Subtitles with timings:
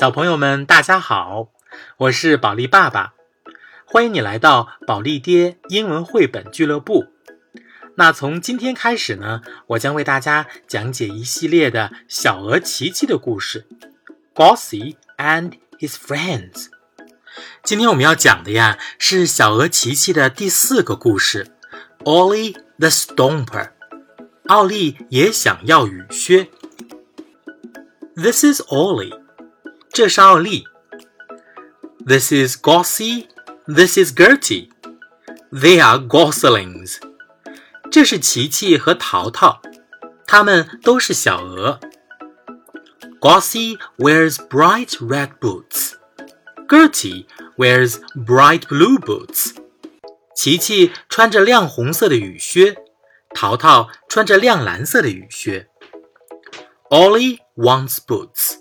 [0.00, 1.50] 小朋友们，大家好，
[1.98, 3.12] 我是宝利爸爸，
[3.84, 7.08] 欢迎你来到宝利爹英文绘本俱乐部。
[7.96, 13.66] 那从今天开始呢，我将为大家讲解一系列的小鹅琪琪的故事
[14.34, 16.68] Gossy and his friends。
[17.62, 21.48] 今天我们要讲的呀是小鹅琪琪的第四个故事
[22.04, 23.72] ，Ollie the Stomper。
[24.46, 26.48] 奥利也想要雨靴。
[28.16, 29.19] This is Ollie，
[32.06, 33.28] This is Gossie.
[33.66, 34.70] This is Gertie.
[35.52, 36.96] They are goslings.
[37.90, 39.60] 这是琪琪和淘淘，
[40.26, 41.78] 它们都是小鹅。
[43.20, 45.94] Gossie wears bright red boots.
[46.66, 47.26] Gertie
[47.58, 49.54] wears bright blue boots.
[50.34, 52.76] 琪琪穿着亮红色的雨靴，
[53.34, 55.68] 淘淘穿着亮蓝色的雨靴。
[56.88, 58.54] Ollie wants boots.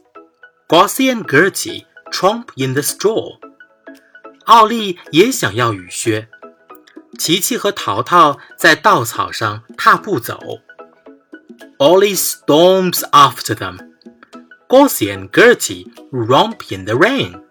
[0.68, 3.38] Gossie and Gertie tromp in the straw.
[4.46, 6.28] 奥利也想要雨靴。
[7.18, 10.38] 琪琪和淘淘在稻草上踏步走。
[11.78, 13.78] Ollie stomps after them.
[14.68, 17.42] Gossie and Gertie romp in the rain.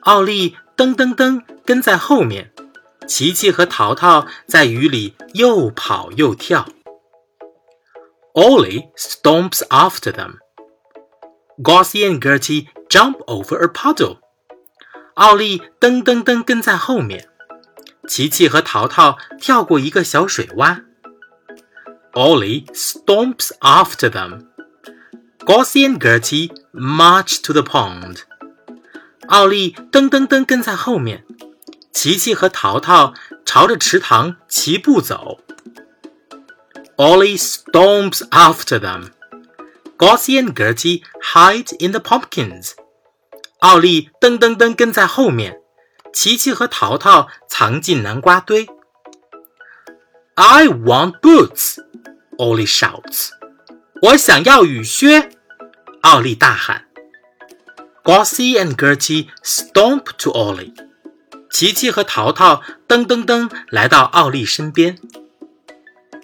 [0.00, 2.52] 奥利噔噔噔跟在后面，
[3.06, 6.68] 琪琪和淘淘在雨里又跑又跳。
[8.34, 10.38] Ollie stomps after them.
[11.61, 14.15] Gossie and Gertie jump over a puddle.
[14.15, 14.17] puddle。
[15.15, 17.27] 奥利噔噔噔跟在后面，
[18.07, 20.83] 琪琪和淘淘跳过一个小水洼。
[22.13, 24.47] Ollie stomps after them.
[25.39, 28.19] Gossie and Gertie march to the pond.
[29.27, 31.25] 奥利噔噔噔跟在后面，
[31.91, 33.13] 琪琪和淘淘
[33.45, 35.41] 朝着池塘齐步走。
[36.95, 39.09] Ollie stomps after them.
[39.99, 42.29] Gossie and Gertie hide in the pumpkins.
[42.29, 42.73] pumpkins。
[43.59, 45.59] 奥利噔噔噔跟在后面，
[46.13, 48.69] 琪琪和淘淘藏进南瓜堆。
[50.35, 51.79] I want boots!
[52.37, 53.31] Ollie shouts.
[54.01, 55.31] 我想要雨靴！
[56.03, 56.85] 奥利大喊。
[58.05, 60.73] Gossie and Gertie stomp to Ollie.
[60.73, 60.87] Ollie。
[61.51, 64.97] 琪琪和淘淘噔噔噔来到奥利身边。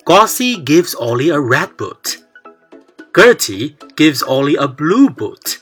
[0.06, 2.25] Gossie gives Ollie a red boot。
[3.15, 5.59] Gertie gives Ollie a blue boot.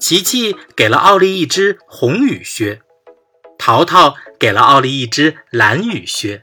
[0.00, 2.82] 琪琪给了奥利一只红雨靴，
[3.58, 6.42] 淘淘给了奥利一只蓝雨靴。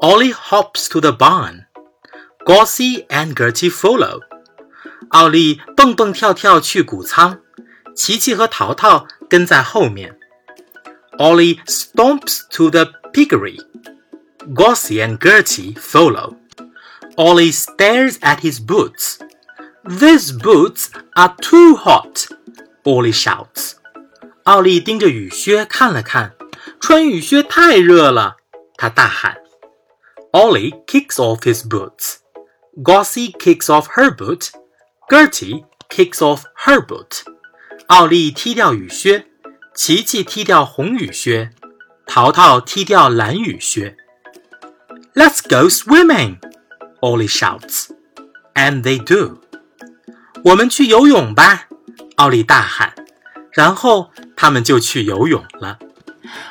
[0.00, 1.66] Ollie hops to the barn.
[2.44, 4.20] Gossie and Gertie follow.
[5.10, 7.40] 奥利蹦蹦跳跳去谷仓，
[7.94, 10.18] 琪琪和淘淘跟在后面。
[11.18, 13.58] Ollie stomps to the piggery.
[14.54, 16.36] Gossie and Gertie follow.
[17.15, 19.19] Ollie stares at his boots.
[19.85, 22.27] These boots are too hot,
[22.83, 23.73] Ollie shouts.
[24.43, 26.33] 奥利盯着雨靴看了看，
[26.79, 28.37] 穿雨靴太热了，
[28.77, 29.37] 他大喊。
[30.31, 32.17] Ollie kicks off his boots.
[32.83, 34.49] Gossie kicks off her boot.
[35.07, 37.21] Gertie kicks off her boot.
[37.87, 39.27] 奥利踢掉雨靴，
[39.75, 41.51] 琪琪踢掉红雨靴，
[42.07, 43.95] 淘淘踢掉蓝雨靴。
[45.13, 46.39] Let's go swimming!
[47.03, 47.89] Ollie shouts.
[48.53, 49.39] And they do.
[50.45, 51.67] 我们去游泳吧！
[52.15, 52.93] 奥利大喊，
[53.51, 55.79] 然后他们就去游泳了。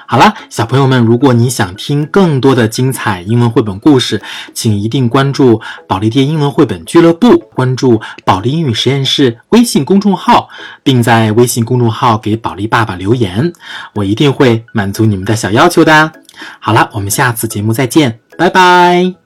[0.06, 4.20] 好了，小朋友们，如果你想听更多的精彩英文绘本故事，
[4.52, 10.50] 请一定关注保利爹英文绘本俱乐部，关注保利英语实验室微信公众号，
[10.82, 13.50] 并在微信公众号给保利爸爸留言，
[13.94, 16.12] 我一定会满足你们的小要求的。
[16.60, 19.21] 好了，我们下次节目再见，拜拜。